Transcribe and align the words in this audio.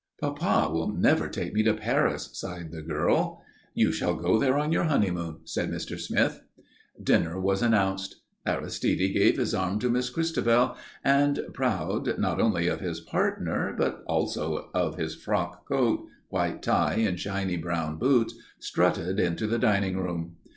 "Papa 0.19 0.73
will 0.73 0.87
never 0.87 1.29
take 1.29 1.53
me 1.53 1.61
to 1.61 1.75
Paris," 1.75 2.31
sighed 2.33 2.71
the 2.71 2.81
girl. 2.81 3.43
"You 3.75 3.91
shall 3.91 4.15
go 4.15 4.39
there 4.39 4.57
on 4.57 4.71
your 4.71 4.85
honeymoon," 4.85 5.41
said 5.43 5.69
Mr. 5.69 5.99
Smith. 5.99 6.41
Dinner 6.99 7.39
was 7.39 7.61
announced. 7.61 8.15
Aristide 8.43 9.13
gave 9.13 9.37
his 9.37 9.53
arm 9.53 9.77
to 9.77 9.91
Miss 9.91 10.09
Christabel, 10.09 10.75
and 11.03 11.41
proud 11.53 12.17
not 12.17 12.41
only 12.41 12.67
of 12.67 12.79
his 12.79 12.99
partner, 12.99 13.75
but 13.77 14.01
also 14.07 14.71
of 14.73 14.97
his 14.97 15.13
frock 15.13 15.67
coat, 15.67 16.07
white 16.29 16.63
tie, 16.63 16.95
and 16.95 17.19
shiny 17.19 17.55
brown 17.57 17.97
boots, 17.99 18.33
strutted 18.57 19.19
into 19.19 19.45
the 19.45 19.59
dining 19.59 19.97
room. 19.99 20.35